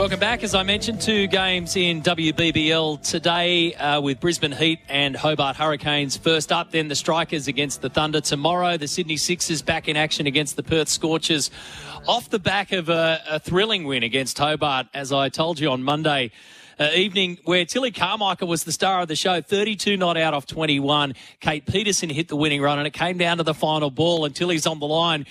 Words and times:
Welcome 0.00 0.18
back. 0.18 0.42
As 0.42 0.54
I 0.54 0.62
mentioned, 0.62 1.02
two 1.02 1.26
games 1.26 1.76
in 1.76 2.00
WBBL 2.00 3.02
today 3.02 3.74
uh, 3.74 4.00
with 4.00 4.18
Brisbane 4.18 4.50
Heat 4.50 4.80
and 4.88 5.14
Hobart 5.14 5.56
Hurricanes 5.56 6.16
first 6.16 6.50
up. 6.50 6.70
Then 6.70 6.88
the 6.88 6.94
Strikers 6.94 7.48
against 7.48 7.82
the 7.82 7.90
Thunder 7.90 8.22
tomorrow. 8.22 8.78
The 8.78 8.88
Sydney 8.88 9.18
Sixers 9.18 9.60
back 9.60 9.88
in 9.88 9.98
action 9.98 10.26
against 10.26 10.56
the 10.56 10.62
Perth 10.62 10.88
Scorchers 10.88 11.50
off 12.08 12.30
the 12.30 12.38
back 12.38 12.72
of 12.72 12.88
a, 12.88 13.20
a 13.28 13.38
thrilling 13.40 13.84
win 13.84 14.02
against 14.02 14.38
Hobart, 14.38 14.86
as 14.94 15.12
I 15.12 15.28
told 15.28 15.60
you 15.60 15.68
on 15.68 15.82
Monday. 15.82 16.30
Uh, 16.80 16.88
evening 16.94 17.36
where 17.44 17.66
Tilly 17.66 17.90
Carmichael 17.90 18.48
was 18.48 18.64
the 18.64 18.72
star 18.72 19.02
of 19.02 19.08
the 19.08 19.14
show, 19.14 19.42
32 19.42 19.98
not 19.98 20.16
out 20.16 20.32
off 20.32 20.46
21. 20.46 21.12
Kate 21.38 21.66
Peterson 21.66 22.08
hit 22.08 22.28
the 22.28 22.36
winning 22.36 22.62
run 22.62 22.78
and 22.78 22.86
it 22.86 22.94
came 22.94 23.18
down 23.18 23.36
to 23.36 23.42
the 23.42 23.52
final 23.52 23.90
ball 23.90 24.24
and 24.24 24.34
Tilly's 24.34 24.66
on 24.66 24.80
the 24.80 24.86
line. 24.86 25.26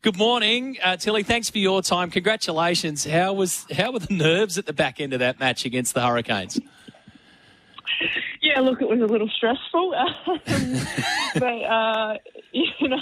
Good 0.00 0.16
morning, 0.16 0.78
uh, 0.82 0.96
Tilly. 0.96 1.22
Thanks 1.22 1.50
for 1.50 1.58
your 1.58 1.82
time. 1.82 2.10
Congratulations. 2.10 3.04
How 3.04 3.34
was 3.34 3.66
how 3.70 3.92
were 3.92 3.98
the 3.98 4.14
nerves 4.14 4.56
at 4.56 4.64
the 4.64 4.72
back 4.72 4.98
end 4.98 5.12
of 5.12 5.18
that 5.18 5.38
match 5.38 5.66
against 5.66 5.92
the 5.92 6.00
Hurricanes? 6.00 6.58
Yeah, 8.40 8.60
look, 8.60 8.80
it 8.80 8.88
was 8.88 9.00
a 9.00 9.06
little 9.06 9.28
stressful, 9.28 9.94
um, 9.94 10.34
but 11.34 11.44
uh, 11.44 12.16
you 12.78 12.88
know, 12.88 12.96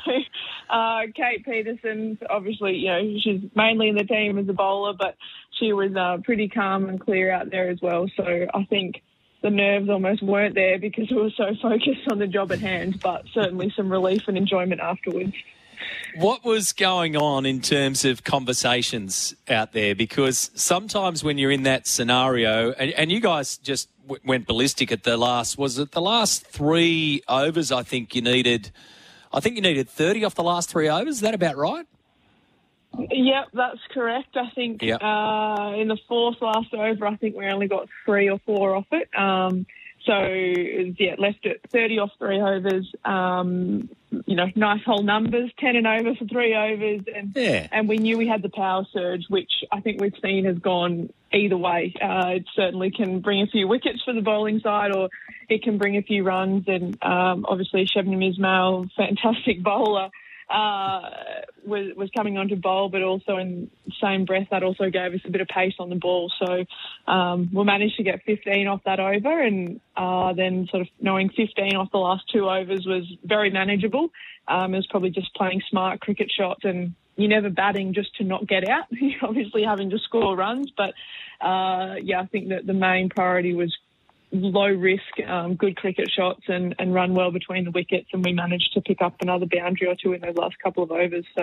uh, 0.70 1.00
Kate 1.14 1.44
Peterson, 1.44 2.18
obviously, 2.30 2.76
you 2.76 2.88
know, 2.88 3.18
she's 3.22 3.42
mainly 3.54 3.88
in 3.88 3.96
the 3.96 4.04
team 4.04 4.38
as 4.38 4.48
a 4.48 4.52
bowler, 4.52 4.94
but 4.94 5.16
she 5.58 5.72
was 5.72 5.94
uh, 5.94 6.18
pretty 6.24 6.48
calm 6.48 6.88
and 6.88 6.98
clear 6.98 7.30
out 7.30 7.50
there 7.50 7.68
as 7.68 7.78
well. 7.82 8.06
So 8.16 8.24
I 8.24 8.64
think 8.64 9.02
the 9.42 9.50
nerves 9.50 9.90
almost 9.90 10.22
weren't 10.22 10.54
there 10.54 10.78
because 10.78 11.10
we 11.10 11.16
were 11.16 11.30
so 11.36 11.54
focused 11.62 12.08
on 12.10 12.18
the 12.18 12.26
job 12.26 12.50
at 12.50 12.60
hand, 12.60 13.00
but 13.00 13.26
certainly 13.34 13.72
some 13.76 13.90
relief 13.90 14.22
and 14.26 14.38
enjoyment 14.38 14.80
afterwards. 14.80 15.34
What 16.16 16.44
was 16.44 16.72
going 16.72 17.16
on 17.16 17.44
in 17.44 17.60
terms 17.60 18.04
of 18.04 18.24
conversations 18.24 19.34
out 19.48 19.72
there? 19.72 19.94
Because 19.94 20.50
sometimes 20.54 21.24
when 21.24 21.38
you're 21.38 21.50
in 21.50 21.64
that 21.64 21.86
scenario, 21.86 22.72
and, 22.72 22.92
and 22.92 23.10
you 23.10 23.20
guys 23.20 23.58
just 23.58 23.88
w- 24.02 24.20
went 24.24 24.46
ballistic 24.46 24.92
at 24.92 25.02
the 25.02 25.16
last, 25.16 25.58
was 25.58 25.78
it 25.78 25.90
the 25.92 26.00
last 26.00 26.46
three 26.46 27.22
overs? 27.28 27.72
I 27.72 27.82
think 27.82 28.14
you 28.14 28.22
needed, 28.22 28.70
I 29.32 29.40
think 29.40 29.56
you 29.56 29.62
needed 29.62 29.88
30 29.88 30.24
off 30.24 30.34
the 30.34 30.42
last 30.42 30.68
three 30.70 30.88
overs. 30.88 31.16
Is 31.16 31.20
that 31.20 31.34
about 31.34 31.56
right? 31.56 31.86
Yep, 33.10 33.48
that's 33.54 33.78
correct. 33.92 34.36
I 34.36 34.50
think 34.54 34.82
Yep. 34.82 35.02
uh, 35.02 35.72
in 35.76 35.88
the 35.88 35.96
fourth 36.08 36.36
last 36.42 36.74
over, 36.74 37.06
I 37.06 37.16
think 37.16 37.34
we 37.36 37.46
only 37.46 37.66
got 37.68 37.88
three 38.04 38.28
or 38.28 38.38
four 38.44 38.76
off 38.76 38.86
it. 38.92 39.08
Um, 39.18 39.64
so 40.06 40.24
yeah, 40.24 41.14
left 41.18 41.44
it 41.44 41.60
30 41.70 41.98
off 41.98 42.10
three 42.18 42.40
overs. 42.40 42.92
Um, 43.04 43.88
you 44.26 44.36
know, 44.36 44.46
nice 44.54 44.82
whole 44.84 45.02
numbers, 45.02 45.50
10 45.58 45.76
and 45.76 45.86
over 45.86 46.14
for 46.14 46.26
three 46.26 46.54
overs, 46.54 47.02
and 47.14 47.32
Yeah. 47.34 47.66
and 47.72 47.88
we 47.88 47.96
knew 47.98 48.18
we 48.18 48.26
had 48.26 48.42
the 48.42 48.50
power 48.50 48.84
surge, 48.92 49.24
which 49.28 49.50
I 49.70 49.80
think 49.80 50.00
we've 50.00 50.16
seen 50.22 50.44
has 50.44 50.58
gone 50.58 51.10
either 51.32 51.56
way. 51.56 51.94
Uh, 52.00 52.32
it 52.36 52.44
certainly 52.54 52.90
can 52.90 53.20
bring 53.20 53.42
a 53.42 53.46
few 53.46 53.66
wickets 53.68 54.02
for 54.04 54.12
the 54.12 54.20
bowling 54.20 54.60
side, 54.60 54.94
or 54.94 55.08
it 55.48 55.62
can 55.62 55.78
bring 55.78 55.96
a 55.96 56.02
few 56.02 56.24
runs. 56.24 56.64
And 56.66 57.02
um, 57.02 57.46
obviously, 57.48 57.86
Shabnim 57.86 58.28
Ismail, 58.30 58.86
fantastic 58.96 59.62
bowler 59.62 60.10
uh, 60.52 61.00
was 61.64 61.94
was 61.96 62.10
coming 62.14 62.36
on 62.36 62.48
to 62.48 62.56
bowl, 62.56 62.88
but 62.88 63.02
also 63.02 63.38
in 63.38 63.70
same 64.02 64.24
breath 64.24 64.48
that 64.50 64.62
also 64.62 64.90
gave 64.90 65.14
us 65.14 65.20
a 65.24 65.30
bit 65.30 65.40
of 65.40 65.48
pace 65.48 65.74
on 65.78 65.88
the 65.88 65.96
ball. 65.96 66.30
So 66.38 66.64
um, 67.10 67.50
we 67.52 67.64
managed 67.64 67.96
to 67.96 68.02
get 68.02 68.22
15 68.24 68.66
off 68.66 68.82
that 68.84 69.00
over, 69.00 69.40
and 69.40 69.80
uh, 69.96 70.32
then 70.34 70.68
sort 70.70 70.82
of 70.82 70.88
knowing 71.00 71.30
15 71.30 71.76
off 71.76 71.90
the 71.90 71.98
last 71.98 72.24
two 72.32 72.48
overs 72.48 72.84
was 72.86 73.04
very 73.24 73.50
manageable. 73.50 74.10
Um, 74.46 74.74
it 74.74 74.78
was 74.78 74.86
probably 74.88 75.10
just 75.10 75.34
playing 75.34 75.62
smart 75.70 76.00
cricket 76.00 76.30
shots, 76.30 76.64
and 76.64 76.94
you're 77.16 77.30
never 77.30 77.50
batting 77.50 77.94
just 77.94 78.14
to 78.16 78.24
not 78.24 78.46
get 78.46 78.68
out. 78.68 78.86
You're 78.90 79.24
obviously 79.24 79.62
having 79.62 79.90
to 79.90 79.98
score 79.98 80.34
runs, 80.36 80.72
but 80.76 80.94
uh, 81.44 81.96
yeah, 82.02 82.20
I 82.20 82.26
think 82.26 82.48
that 82.48 82.66
the 82.66 82.72
main 82.72 83.08
priority 83.10 83.54
was 83.54 83.74
low 84.32 84.68
risk, 84.68 85.20
um, 85.28 85.54
good 85.54 85.76
cricket 85.76 86.10
shots 86.10 86.42
and, 86.48 86.74
and 86.78 86.94
run 86.94 87.14
well 87.14 87.30
between 87.30 87.64
the 87.64 87.70
wickets. 87.70 88.08
And 88.12 88.24
we 88.24 88.32
managed 88.32 88.72
to 88.74 88.80
pick 88.80 89.02
up 89.02 89.14
another 89.20 89.46
boundary 89.46 89.88
or 89.88 89.94
two 89.94 90.14
in 90.14 90.22
those 90.22 90.36
last 90.36 90.58
couple 90.58 90.82
of 90.82 90.90
overs. 90.90 91.26
So 91.36 91.42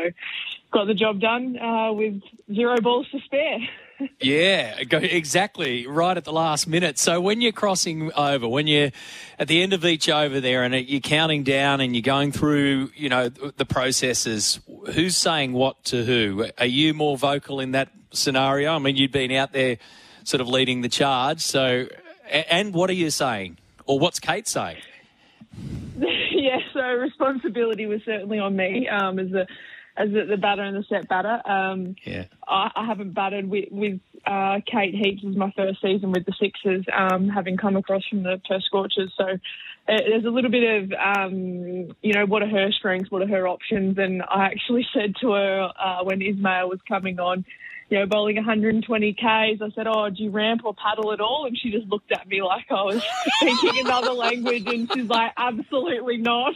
got 0.72 0.86
the 0.86 0.96
job 0.96 1.20
done 1.20 1.58
uh, 1.60 1.94
with 1.94 2.22
zero 2.54 2.82
balls 2.82 3.08
to 3.12 3.20
spare. 3.20 3.60
Yeah, 4.22 4.78
exactly. 4.80 5.86
Right 5.86 6.16
at 6.16 6.24
the 6.24 6.32
last 6.32 6.68
minute. 6.68 6.98
So 6.98 7.20
when 7.20 7.42
you're 7.42 7.52
crossing 7.52 8.14
over, 8.14 8.48
when 8.48 8.66
you're 8.66 8.92
at 9.38 9.50
the 9.50 9.62
end 9.62 9.74
of 9.74 9.84
each 9.84 10.08
over 10.08 10.40
there, 10.40 10.64
and 10.64 10.74
you're 10.74 11.02
counting 11.02 11.44
down, 11.44 11.82
and 11.82 11.94
you're 11.94 12.02
going 12.02 12.32
through, 12.32 12.92
you 12.96 13.10
know, 13.10 13.28
the 13.28 13.66
processes. 13.66 14.62
Who's 14.94 15.18
saying 15.18 15.52
what 15.52 15.84
to 15.86 16.06
who? 16.06 16.48
Are 16.58 16.66
you 16.66 16.94
more 16.94 17.18
vocal 17.18 17.60
in 17.60 17.72
that 17.72 17.90
scenario? 18.12 18.74
I 18.74 18.80
mean, 18.80 18.96
you'd 18.96 19.12
been 19.12 19.34
out 19.34 19.52
there, 19.52 19.78
sort 20.24 20.40
of 20.40 20.48
leading 20.48 20.80
the 20.80 20.88
charge. 20.90 21.42
So, 21.42 21.88
and 22.30 22.74
what 22.74 22.90
are 22.90 22.94
you 22.94 23.10
saying, 23.10 23.58
or 23.86 24.00
what's 24.00 24.20
Kate 24.20 24.48
saying? 24.48 24.78
yeah, 25.98 26.60
so 26.74 26.82
responsibility 26.82 27.86
was 27.86 28.02
certainly 28.06 28.40
on 28.40 28.56
me 28.56 28.88
um, 28.88 29.20
as 29.20 29.30
the 29.32 29.48
as 30.00 30.10
the, 30.12 30.24
the 30.26 30.38
batter 30.38 30.64
and 30.64 30.78
the 30.78 30.84
set 30.88 31.10
batter. 31.10 31.42
Um, 31.46 31.96
Yeah. 32.06 32.26
I, 32.48 32.72
I 32.74 32.86
haven't 32.86 33.14
batted 33.14 33.50
with, 33.50 33.66
with 33.70 34.00
uh, 34.26 34.60
Kate 34.66 34.96
Heaps. 34.96 35.24
Is 35.24 35.36
my 35.36 35.52
first 35.58 35.82
season 35.82 36.12
with 36.12 36.26
the 36.26 36.34
Sixers, 36.40 36.86
um, 36.96 37.28
having 37.28 37.58
come 37.58 37.76
across 37.76 38.04
from 38.10 38.24
the 38.24 38.42
Perth 38.48 38.64
Scorchers. 38.64 39.12
So 39.18 39.26
uh, 39.26 39.38
there's 39.86 40.24
a 40.24 40.30
little 40.30 40.52
bit 40.52 40.84
of, 40.84 40.94
um, 40.94 41.94
you 42.02 42.14
know, 42.14 42.26
what 42.26 42.42
are 42.42 42.48
her 42.48 42.72
strengths, 42.72 43.12
what 43.12 43.22
are 43.22 43.28
her 43.28 43.48
options. 43.48 43.98
And 43.98 44.22
I 44.22 44.46
actually 44.46 44.88
said 44.94 45.16
to 45.22 45.34
her 45.34 45.70
uh, 45.78 46.04
when 46.04 46.22
Ismail 46.22 46.70
was 46.70 46.80
coming 46.88 47.20
on, 47.20 47.44
you 47.90 47.98
know, 47.98 48.06
bowling 48.06 48.36
120 48.36 49.14
Ks, 49.14 49.22
I 49.24 49.56
said, 49.74 49.88
oh, 49.88 50.10
do 50.10 50.24
you 50.24 50.30
ramp 50.30 50.62
or 50.64 50.76
paddle 50.76 51.12
at 51.12 51.20
all? 51.20 51.46
And 51.48 51.58
she 51.58 51.72
just 51.72 51.88
looked 51.88 52.12
at 52.12 52.28
me 52.28 52.44
like 52.44 52.66
I 52.70 52.84
was 52.84 53.04
speaking 53.42 53.86
another 53.86 54.12
language. 54.12 54.64
And 54.68 54.92
she's 54.94 55.10
like, 55.10 55.32
absolutely 55.36 56.18
not. 56.18 56.54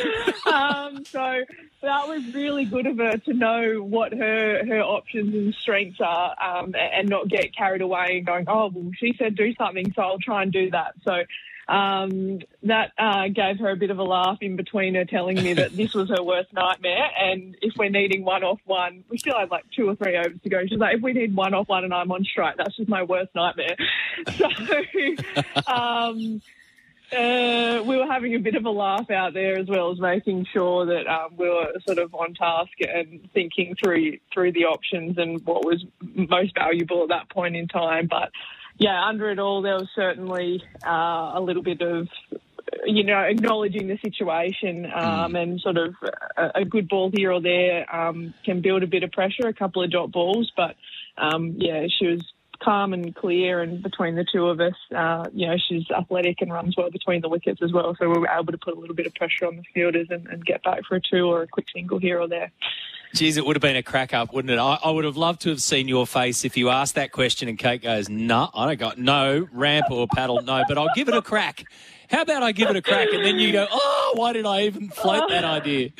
um, 0.46 1.04
so 1.04 1.44
that 1.82 2.08
was 2.08 2.34
really 2.34 2.64
good 2.64 2.86
of 2.86 2.96
her 2.96 3.18
to 3.18 3.32
know 3.34 3.82
what 3.82 4.12
her, 4.12 4.64
her 4.66 4.80
options 4.80 5.34
and 5.34 5.54
strengths 5.54 6.00
are 6.00 6.34
um, 6.42 6.74
and 6.74 7.08
not 7.08 7.28
get 7.28 7.54
carried 7.54 7.82
away 7.82 8.06
and 8.16 8.26
going, 8.26 8.44
oh, 8.48 8.70
well, 8.72 8.90
she 8.98 9.14
said 9.18 9.36
do 9.36 9.54
something, 9.54 9.92
so 9.94 10.02
I'll 10.02 10.18
try 10.18 10.42
and 10.42 10.52
do 10.52 10.70
that. 10.70 10.94
So 11.04 11.12
um, 11.70 12.40
that 12.64 12.90
uh, 12.98 13.28
gave 13.28 13.60
her 13.60 13.70
a 13.70 13.76
bit 13.76 13.90
of 13.90 13.98
a 14.00 14.02
laugh 14.02 14.38
in 14.40 14.56
between 14.56 14.96
her 14.96 15.04
telling 15.04 15.36
me 15.36 15.54
that 15.54 15.76
this 15.76 15.94
was 15.94 16.08
her 16.10 16.22
worst 16.22 16.52
nightmare. 16.52 17.08
And 17.16 17.56
if 17.62 17.74
we're 17.76 17.90
needing 17.90 18.24
one 18.24 18.42
off 18.42 18.58
one, 18.64 19.04
we 19.08 19.18
still 19.18 19.38
have 19.38 19.52
like 19.52 19.64
two 19.74 19.88
or 19.88 19.94
three 19.94 20.16
overs 20.16 20.40
to 20.42 20.48
go. 20.48 20.66
She's 20.66 20.80
like, 20.80 20.96
if 20.96 21.02
we 21.02 21.12
need 21.12 21.34
one 21.34 21.54
off 21.54 21.68
one 21.68 21.84
and 21.84 21.94
I'm 21.94 22.10
on 22.10 22.24
strike, 22.24 22.56
that's 22.56 22.76
just 22.76 22.88
my 22.88 23.04
worst 23.04 23.30
nightmare. 23.34 23.76
So, 24.40 24.46
um, 25.72 26.42
uh, 27.12 27.82
we 27.84 27.96
were 27.96 28.06
having 28.06 28.34
a 28.34 28.38
bit 28.38 28.54
of 28.54 28.64
a 28.64 28.70
laugh 28.70 29.10
out 29.10 29.34
there 29.34 29.58
as 29.58 29.66
well 29.66 29.90
as 29.90 30.00
making 30.00 30.46
sure 30.52 30.86
that 30.86 31.06
um, 31.06 31.36
we 31.36 31.48
were 31.48 31.72
sort 31.86 31.98
of 31.98 32.14
on 32.14 32.34
task 32.34 32.72
and 32.80 33.28
thinking 33.32 33.74
through 33.74 34.18
through 34.32 34.52
the 34.52 34.64
options 34.64 35.18
and 35.18 35.44
what 35.44 35.64
was 35.64 35.84
most 36.00 36.54
valuable 36.54 37.02
at 37.02 37.08
that 37.08 37.28
point 37.28 37.56
in 37.56 37.68
time. 37.68 38.06
But 38.06 38.30
yeah, 38.80 39.04
under 39.06 39.30
it 39.30 39.38
all, 39.38 39.60
there 39.60 39.74
was 39.74 39.88
certainly 39.94 40.62
uh, 40.84 41.32
a 41.34 41.40
little 41.40 41.62
bit 41.62 41.82
of 41.82 42.08
you 42.86 43.04
know 43.04 43.18
acknowledging 43.18 43.88
the 43.88 43.98
situation 43.98 44.90
um, 44.94 45.36
and 45.36 45.60
sort 45.60 45.76
of 45.76 45.94
a, 46.36 46.60
a 46.60 46.64
good 46.64 46.88
ball 46.88 47.10
here 47.14 47.30
or 47.30 47.42
there 47.42 47.94
um, 47.94 48.32
can 48.42 48.62
build 48.62 48.82
a 48.82 48.86
bit 48.86 49.02
of 49.02 49.12
pressure, 49.12 49.46
a 49.46 49.52
couple 49.52 49.82
of 49.82 49.90
dot 49.90 50.10
balls, 50.10 50.50
but 50.56 50.76
um, 51.18 51.56
yeah, 51.58 51.86
she 51.98 52.06
was 52.06 52.22
calm 52.62 52.94
and 52.94 53.14
clear, 53.14 53.60
and 53.60 53.82
between 53.82 54.14
the 54.14 54.24
two 54.32 54.46
of 54.46 54.60
us, 54.60 54.74
uh, 54.96 55.26
you 55.32 55.46
know, 55.46 55.56
she's 55.68 55.84
athletic 55.90 56.40
and 56.40 56.50
runs 56.50 56.74
well 56.74 56.90
between 56.90 57.20
the 57.20 57.28
wickets 57.28 57.60
as 57.62 57.72
well. 57.72 57.94
So 57.98 58.08
we 58.08 58.18
were 58.18 58.28
able 58.28 58.52
to 58.52 58.58
put 58.58 58.74
a 58.76 58.80
little 58.80 58.94
bit 58.94 59.06
of 59.06 59.14
pressure 59.14 59.46
on 59.46 59.56
the 59.56 59.62
fielders 59.74 60.06
and, 60.08 60.26
and 60.26 60.44
get 60.44 60.62
back 60.62 60.84
for 60.88 60.96
a 60.96 61.00
two 61.00 61.26
or 61.26 61.42
a 61.42 61.46
quick 61.46 61.66
single 61.70 61.98
here 61.98 62.18
or 62.18 62.28
there. 62.28 62.50
Geez, 63.14 63.36
it 63.36 63.44
would 63.44 63.56
have 63.56 63.62
been 63.62 63.76
a 63.76 63.82
crack 63.82 64.14
up, 64.14 64.32
wouldn't 64.32 64.52
it? 64.52 64.58
I, 64.58 64.78
I, 64.84 64.90
would 64.90 65.04
have 65.04 65.16
loved 65.16 65.42
to 65.42 65.48
have 65.50 65.60
seen 65.60 65.88
your 65.88 66.06
face 66.06 66.44
if 66.44 66.56
you 66.56 66.70
asked 66.70 66.94
that 66.94 67.10
question 67.10 67.48
and 67.48 67.58
Kate 67.58 67.82
goes, 67.82 68.08
"No, 68.08 68.36
nah, 68.36 68.50
I 68.54 68.66
don't 68.66 68.78
got 68.78 68.98
no 68.98 69.48
ramp 69.52 69.86
or 69.90 70.06
paddle, 70.14 70.40
no, 70.42 70.62
but 70.68 70.78
I'll 70.78 70.94
give 70.94 71.08
it 71.08 71.14
a 71.14 71.22
crack." 71.22 71.64
How 72.08 72.22
about 72.22 72.42
I 72.42 72.52
give 72.52 72.70
it 72.70 72.76
a 72.76 72.82
crack 72.82 73.08
and 73.12 73.24
then 73.24 73.38
you 73.38 73.52
go, 73.52 73.66
"Oh, 73.70 74.12
why 74.16 74.32
did 74.32 74.46
I 74.46 74.62
even 74.62 74.90
float 74.90 75.28
that 75.30 75.44
idea?" 75.44 75.90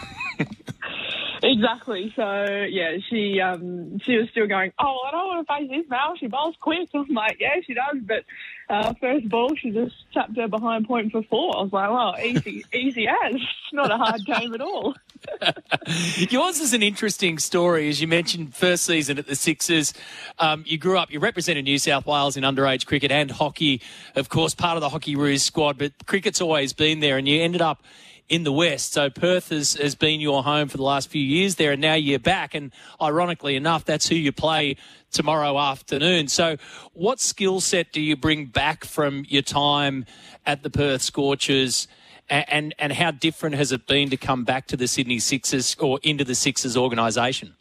Exactly. 1.43 2.13
So 2.15 2.23
yeah, 2.69 2.97
she 3.09 3.41
um, 3.41 3.99
she 3.99 4.15
was 4.15 4.29
still 4.29 4.47
going. 4.47 4.71
Oh, 4.79 4.97
I 5.05 5.11
don't 5.11 5.27
want 5.27 5.45
to 5.45 5.53
face 5.53 5.69
this 5.69 5.89
now. 5.89 6.13
She 6.17 6.27
bowls 6.27 6.55
quick. 6.61 6.87
I'm 6.93 7.05
like, 7.09 7.37
yeah, 7.39 7.55
she 7.65 7.73
does. 7.73 8.01
But 8.01 8.23
uh, 8.69 8.93
first 8.99 9.27
ball, 9.27 9.53
she 9.55 9.71
just 9.71 9.93
tapped 10.13 10.37
her 10.37 10.47
behind 10.47 10.87
point 10.87 11.11
for 11.11 11.21
four. 11.23 11.57
I 11.57 11.63
was 11.63 11.73
like, 11.73 11.89
well, 11.89 12.15
easy, 12.17 12.63
easy 12.73 13.07
as. 13.07 13.35
It's 13.35 13.73
not 13.73 13.91
a 13.91 13.97
hard 13.97 14.25
game 14.25 14.53
at 14.53 14.61
all. 14.61 14.95
Yours 16.29 16.59
is 16.59 16.73
an 16.73 16.83
interesting 16.83 17.37
story, 17.37 17.89
as 17.89 18.01
you 18.01 18.07
mentioned. 18.07 18.55
First 18.55 18.85
season 18.85 19.17
at 19.17 19.27
the 19.27 19.35
Sixers, 19.35 19.93
um, 20.39 20.63
you 20.65 20.77
grew 20.77 20.97
up. 20.97 21.11
You 21.11 21.19
represented 21.19 21.65
New 21.65 21.77
South 21.77 22.05
Wales 22.05 22.37
in 22.37 22.43
underage 22.43 22.85
cricket 22.85 23.11
and 23.11 23.29
hockey, 23.31 23.81
of 24.15 24.29
course, 24.29 24.53
part 24.55 24.77
of 24.77 24.81
the 24.81 24.89
Hockeyroos 24.89 25.41
squad. 25.41 25.77
But 25.77 25.93
cricket's 26.05 26.41
always 26.41 26.73
been 26.73 26.99
there, 26.99 27.17
and 27.17 27.27
you 27.27 27.41
ended 27.41 27.61
up 27.61 27.83
in 28.29 28.43
the 28.43 28.51
West. 28.51 28.93
So 28.93 29.09
Perth 29.09 29.49
has, 29.49 29.73
has 29.73 29.95
been 29.95 30.19
your 30.19 30.43
home 30.43 30.67
for 30.69 30.77
the 30.77 30.83
last 30.83 31.09
few 31.09 31.21
years 31.21 31.55
there, 31.55 31.73
and 31.73 31.81
now 31.81 31.93
you're 31.93 32.19
back. 32.19 32.55
And 32.55 32.71
ironically 33.01 33.55
enough, 33.55 33.85
that's 33.85 34.07
who 34.07 34.15
you 34.15 34.31
play 34.31 34.77
tomorrow 35.11 35.57
afternoon. 35.59 36.27
So, 36.27 36.57
what 36.93 37.19
skill 37.19 37.61
set 37.61 37.91
do 37.91 38.01
you 38.01 38.15
bring 38.15 38.45
back 38.47 38.85
from 38.85 39.25
your 39.27 39.41
time 39.41 40.05
at 40.45 40.63
the 40.63 40.69
Perth 40.69 41.01
Scorchers? 41.01 41.87
And, 42.29 42.73
and, 42.79 42.93
how 42.93 43.11
different 43.11 43.55
has 43.55 43.71
it 43.71 43.85
been 43.85 44.09
to 44.09 44.17
come 44.17 44.43
back 44.43 44.65
to 44.67 44.77
the 44.77 44.87
Sydney 44.87 45.19
Sixers 45.19 45.75
or 45.79 45.99
into 46.03 46.23
the 46.23 46.35
Sixers 46.35 46.77
organisation? 46.77 47.55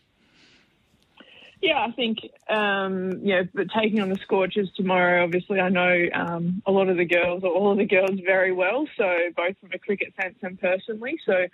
Yeah, 1.62 1.86
I 1.86 1.92
think 1.92 2.18
um, 2.50 3.20
yeah, 3.22 3.44
but 3.54 3.68
taking 3.70 4.00
on 4.00 4.08
the 4.08 4.18
Scorchers 4.24 4.68
tomorrow, 4.76 5.22
obviously, 5.22 5.60
I 5.60 5.68
know 5.68 6.06
um, 6.12 6.60
a 6.66 6.72
lot 6.72 6.88
of 6.88 6.96
the 6.96 7.04
girls, 7.04 7.44
or 7.44 7.50
all 7.50 7.70
of 7.70 7.78
the 7.78 7.86
girls, 7.86 8.18
very 8.26 8.50
well. 8.50 8.88
So 8.96 9.04
both 9.36 9.56
from 9.60 9.70
a 9.72 9.78
cricket 9.78 10.12
sense 10.20 10.34
and 10.42 10.60
personally. 10.60 11.20
So 11.24 11.46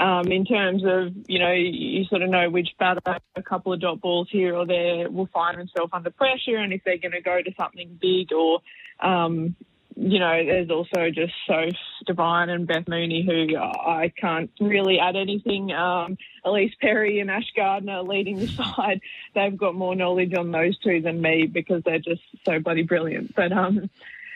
um, 0.00 0.30
in 0.30 0.44
terms 0.44 0.84
of 0.84 1.12
you 1.26 1.40
know, 1.40 1.50
you 1.50 2.04
sort 2.04 2.22
of 2.22 2.30
know 2.30 2.48
which 2.48 2.68
batter 2.78 3.00
a 3.34 3.42
couple 3.42 3.72
of 3.72 3.80
dot 3.80 4.00
balls 4.00 4.28
here 4.30 4.54
or 4.54 4.66
there 4.66 5.10
will 5.10 5.28
find 5.34 5.58
themselves 5.58 5.90
under 5.92 6.10
pressure, 6.10 6.58
and 6.58 6.72
if 6.72 6.84
they're 6.84 6.98
going 6.98 7.10
to 7.10 7.20
go 7.20 7.42
to 7.42 7.50
something 7.56 7.98
big 8.00 8.32
or 8.32 8.60
um, 9.00 9.56
you 9.98 10.18
know, 10.18 10.44
there's 10.44 10.70
also 10.70 11.10
just 11.10 11.32
Soph 11.46 11.74
Devine 12.06 12.50
and 12.50 12.66
Beth 12.66 12.86
Mooney, 12.86 13.24
who 13.24 13.56
I 13.56 14.12
can't 14.14 14.50
really 14.60 14.98
add 14.98 15.16
anything. 15.16 15.72
Um, 15.72 16.18
Ellyse 16.44 16.78
Perry 16.78 17.18
and 17.20 17.30
Ash 17.30 17.50
Gardner 17.56 18.02
leading 18.02 18.38
the 18.38 18.46
side. 18.76 19.00
They've 19.34 19.56
got 19.56 19.74
more 19.74 19.96
knowledge 19.96 20.34
on 20.34 20.50
those 20.50 20.78
two 20.78 21.00
than 21.00 21.22
me 21.22 21.46
because 21.46 21.82
they're 21.82 21.98
just 21.98 22.20
so 22.44 22.60
bloody 22.60 22.82
brilliant. 22.82 23.34
But 23.34 23.52
um, 23.52 23.88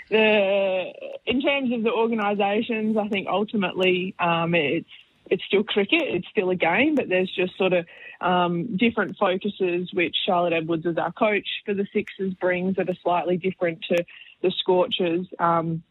the 0.08 0.92
in 1.26 1.42
terms 1.42 1.72
of 1.74 1.82
the 1.82 1.92
organisations, 1.92 2.96
I 2.96 3.08
think 3.08 3.28
ultimately 3.28 4.14
um, 4.18 4.54
it's 4.54 4.88
it's 5.30 5.44
still 5.44 5.62
cricket, 5.62 6.02
it's 6.02 6.28
still 6.28 6.48
a 6.48 6.56
game, 6.56 6.94
but 6.94 7.08
there's 7.10 7.30
just 7.30 7.56
sort 7.58 7.74
of 7.74 7.86
um, 8.20 8.76
different 8.76 9.16
focuses 9.18 9.92
which 9.92 10.16
Charlotte 10.26 10.54
Edwards 10.54 10.86
as 10.86 10.96
our 10.96 11.12
coach 11.12 11.46
for 11.64 11.74
the 11.74 11.86
Sixers 11.92 12.34
brings 12.34 12.76
that 12.76 12.88
are 12.88 12.96
slightly 13.02 13.36
different 13.36 13.82
to 13.90 14.04
the 14.42 14.52
Scorchers. 14.58 15.26
Um, 15.38 15.82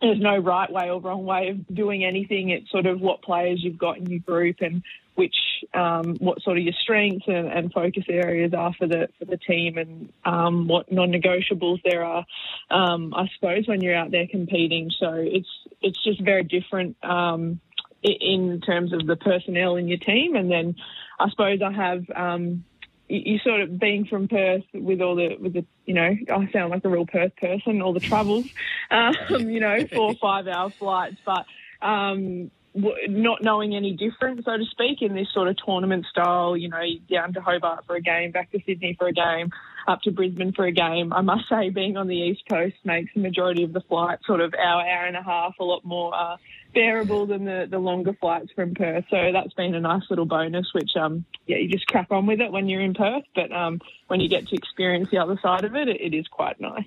there's 0.00 0.20
no 0.20 0.36
right 0.36 0.70
way 0.70 0.90
or 0.90 1.00
wrong 1.00 1.24
way 1.24 1.48
of 1.48 1.74
doing 1.74 2.04
anything. 2.04 2.50
It's 2.50 2.70
sort 2.70 2.86
of 2.86 3.00
what 3.00 3.22
players 3.22 3.60
you've 3.62 3.78
got 3.78 3.98
in 3.98 4.06
your 4.06 4.20
group 4.20 4.56
and 4.60 4.82
which 5.16 5.34
um, 5.74 6.14
what 6.20 6.40
sort 6.42 6.58
of 6.58 6.62
your 6.62 6.74
strengths 6.80 7.26
and, 7.26 7.48
and, 7.48 7.72
focus 7.72 8.04
areas 8.08 8.54
are 8.54 8.72
for 8.74 8.86
the 8.86 9.08
for 9.18 9.24
the 9.24 9.36
team 9.36 9.76
and 9.76 10.12
um, 10.24 10.68
what 10.68 10.92
non-negotiables 10.92 11.80
there 11.84 12.04
are. 12.04 12.24
Um, 12.70 13.12
I 13.12 13.26
suppose 13.34 13.66
when 13.66 13.80
you're 13.80 13.96
out 13.96 14.12
there 14.12 14.28
competing, 14.30 14.90
so 15.00 15.14
it's 15.14 15.48
it's 15.82 16.02
just 16.04 16.20
very 16.22 16.44
different 16.44 16.96
um, 17.02 17.60
in 18.04 18.60
terms 18.64 18.92
of 18.92 19.08
the 19.08 19.16
personnel 19.16 19.74
in 19.74 19.88
your 19.88 19.98
team. 19.98 20.36
And 20.36 20.48
then 20.48 20.76
I 21.18 21.28
suppose 21.30 21.60
I 21.62 21.72
have 21.72 22.04
um, 22.14 22.64
you 23.08 23.38
sort 23.38 23.62
of 23.62 23.78
being 23.78 24.04
from 24.04 24.28
Perth 24.28 24.64
with 24.74 25.00
all 25.00 25.16
the 25.16 25.36
with 25.40 25.54
the 25.54 25.64
you 25.86 25.94
know 25.94 26.16
I 26.30 26.50
sound 26.52 26.70
like 26.70 26.84
a 26.84 26.88
real 26.88 27.06
Perth 27.06 27.34
person 27.36 27.80
all 27.82 27.92
the 27.92 28.00
travels 28.00 28.46
um, 28.90 29.14
you 29.48 29.60
know 29.60 29.86
four 29.86 30.10
or 30.10 30.14
five 30.14 30.46
hour 30.46 30.70
flights 30.70 31.16
but 31.24 31.46
um, 31.80 32.50
not 32.74 33.42
knowing 33.42 33.74
any 33.74 33.92
different 33.92 34.44
so 34.44 34.56
to 34.56 34.64
speak 34.70 35.02
in 35.02 35.14
this 35.14 35.28
sort 35.32 35.48
of 35.48 35.56
tournament 35.64 36.06
style 36.10 36.56
you 36.56 36.68
know 36.68 36.82
down 37.10 37.32
to 37.32 37.40
Hobart 37.40 37.84
for 37.86 37.96
a 37.96 38.00
game 38.00 38.30
back 38.30 38.50
to 38.52 38.60
Sydney 38.66 38.94
for 38.98 39.08
a 39.08 39.12
game 39.12 39.50
up 39.86 40.02
to 40.02 40.10
Brisbane 40.10 40.52
for 40.52 40.66
a 40.66 40.72
game 40.72 41.12
I 41.12 41.22
must 41.22 41.48
say 41.48 41.70
being 41.70 41.96
on 41.96 42.08
the 42.08 42.16
east 42.16 42.42
coast 42.48 42.76
makes 42.84 43.12
the 43.14 43.20
majority 43.20 43.64
of 43.64 43.72
the 43.72 43.80
flight 43.80 44.18
sort 44.26 44.40
of 44.40 44.54
hour 44.54 44.82
hour 44.82 45.06
and 45.06 45.16
a 45.16 45.22
half 45.22 45.54
a 45.58 45.64
lot 45.64 45.84
more 45.84 46.14
uh, 46.14 46.36
bearable 46.74 47.26
than 47.26 47.44
the, 47.44 47.66
the 47.70 47.78
longer 47.78 48.12
flights 48.20 48.50
from 48.54 48.74
Perth. 48.74 49.04
So 49.10 49.30
that's 49.32 49.52
been 49.54 49.74
a 49.74 49.80
nice 49.80 50.02
little 50.10 50.26
bonus, 50.26 50.66
which, 50.72 50.90
um, 50.96 51.24
yeah, 51.46 51.56
you 51.56 51.68
just 51.68 51.86
crack 51.86 52.08
on 52.10 52.26
with 52.26 52.40
it 52.40 52.52
when 52.52 52.68
you're 52.68 52.80
in 52.82 52.94
Perth. 52.94 53.24
But 53.34 53.52
um, 53.52 53.80
when 54.08 54.20
you 54.20 54.28
get 54.28 54.48
to 54.48 54.54
experience 54.54 55.08
the 55.10 55.18
other 55.18 55.38
side 55.42 55.64
of 55.64 55.74
it, 55.74 55.88
it, 55.88 56.00
it 56.00 56.14
is 56.14 56.26
quite 56.28 56.60
nice. 56.60 56.84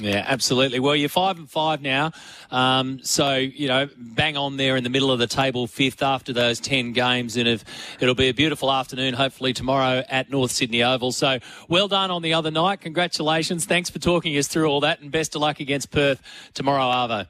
Yeah, 0.00 0.24
absolutely. 0.26 0.80
Well, 0.80 0.96
you're 0.96 1.08
five 1.08 1.38
and 1.38 1.48
five 1.48 1.80
now, 1.80 2.10
um, 2.50 2.98
so 3.04 3.36
you 3.36 3.68
know, 3.68 3.88
bang 3.96 4.36
on 4.36 4.56
there 4.56 4.76
in 4.76 4.82
the 4.82 4.90
middle 4.90 5.12
of 5.12 5.20
the 5.20 5.28
table, 5.28 5.68
fifth 5.68 6.02
after 6.02 6.32
those 6.32 6.58
ten 6.58 6.92
games, 6.92 7.36
and 7.36 7.46
if, 7.46 7.64
it'll 8.00 8.16
be 8.16 8.28
a 8.28 8.34
beautiful 8.34 8.72
afternoon, 8.72 9.14
hopefully 9.14 9.52
tomorrow 9.52 10.02
at 10.08 10.30
North 10.30 10.50
Sydney 10.50 10.82
Oval. 10.82 11.12
So, 11.12 11.38
well 11.68 11.86
done 11.86 12.10
on 12.10 12.22
the 12.22 12.34
other 12.34 12.50
night. 12.50 12.80
Congratulations. 12.80 13.66
Thanks 13.66 13.88
for 13.88 14.00
talking 14.00 14.36
us 14.36 14.48
through 14.48 14.66
all 14.66 14.80
that, 14.80 15.00
and 15.00 15.12
best 15.12 15.36
of 15.36 15.42
luck 15.42 15.60
against 15.60 15.92
Perth 15.92 16.20
tomorrow, 16.54 16.82
Arvo. 16.82 17.28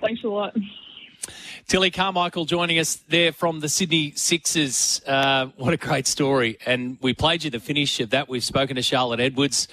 Thanks 0.00 0.24
a 0.24 0.28
lot. 0.28 0.56
Tilly 1.66 1.90
Carmichael 1.90 2.44
joining 2.44 2.78
us 2.78 2.96
there 3.08 3.32
from 3.32 3.60
the 3.60 3.68
Sydney 3.68 4.12
Sixers. 4.16 5.00
Uh, 5.06 5.46
what 5.56 5.72
a 5.72 5.76
great 5.76 6.06
story. 6.06 6.58
And 6.66 6.98
we 7.00 7.14
played 7.14 7.44
you 7.44 7.50
the 7.50 7.60
finish 7.60 8.00
of 8.00 8.10
that. 8.10 8.28
We've 8.28 8.44
spoken 8.44 8.76
to 8.76 8.82
Charlotte 8.82 9.20
Edwards, 9.20 9.68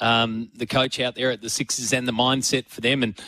um, 0.00 0.50
the 0.54 0.66
coach 0.66 1.00
out 1.00 1.14
there 1.14 1.30
at 1.30 1.40
the 1.40 1.50
Sixers, 1.50 1.92
and 1.92 2.06
the 2.06 2.12
mindset 2.12 2.68
for 2.68 2.80
them. 2.80 3.02
And 3.02 3.20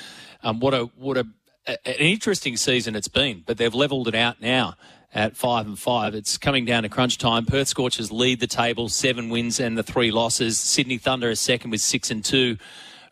um, 0.42 0.60
what 0.60 0.74
a 0.74 0.84
what 0.96 1.16
a, 1.16 1.26
a, 1.66 1.88
an 1.88 1.94
interesting 1.94 2.56
season 2.56 2.94
it's 2.94 3.08
been. 3.08 3.42
But 3.46 3.56
they've 3.56 3.74
levelled 3.74 4.08
it 4.08 4.14
out 4.14 4.40
now 4.40 4.74
at 5.14 5.36
five 5.36 5.66
and 5.66 5.78
five. 5.78 6.14
It's 6.14 6.38
coming 6.38 6.64
down 6.64 6.84
to 6.84 6.88
crunch 6.88 7.18
time. 7.18 7.46
Perth 7.46 7.68
Scorchers 7.68 8.12
lead 8.12 8.40
the 8.40 8.46
table, 8.46 8.88
seven 8.88 9.28
wins 9.28 9.60
and 9.60 9.76
the 9.76 9.82
three 9.82 10.10
losses. 10.10 10.58
Sydney 10.58 10.98
Thunder 10.98 11.30
is 11.30 11.40
second 11.40 11.70
with 11.70 11.80
six 11.80 12.10
and 12.10 12.24
two 12.24 12.58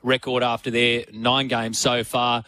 record 0.02 0.42
after 0.42 0.70
their 0.70 1.04
nine 1.12 1.48
games 1.48 1.78
so 1.78 2.04
far. 2.04 2.44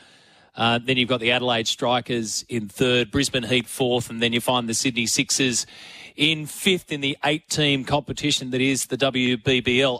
Uh, 0.57 0.79
then 0.83 0.97
you've 0.97 1.09
got 1.09 1.21
the 1.21 1.31
Adelaide 1.31 1.67
Strikers 1.67 2.45
in 2.49 2.69
third, 2.69 3.11
Brisbane 3.11 3.45
Heat 3.45 3.67
fourth, 3.67 4.11
and 4.11 4.23
then 4.23 4.33
you 4.33 4.41
find 4.41 4.69
the 4.69 4.75
Sydney 4.75 5.07
Sixers 5.07 5.67
in 6.17 6.47
fifth 6.47 6.93
in 6.93 7.01
the 7.01 7.17
eight 7.25 7.49
team 7.49 7.85
competition 7.85 8.51
that 8.51 8.61
is 8.61 8.87
the 8.87 8.97
WBBL. 8.97 9.99